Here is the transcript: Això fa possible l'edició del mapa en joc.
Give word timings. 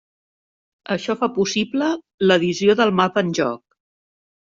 Això 0.95 1.15
fa 1.19 1.27
possible 1.35 1.89
l'edició 2.31 2.77
del 2.79 2.95
mapa 3.01 3.25
en 3.27 3.29
joc. 3.41 3.61